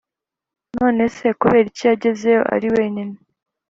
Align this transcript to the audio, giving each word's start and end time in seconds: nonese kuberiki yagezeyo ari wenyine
nonese 0.77 1.27
kuberiki 1.39 1.81
yagezeyo 1.89 2.41
ari 2.55 2.67
wenyine 2.75 3.15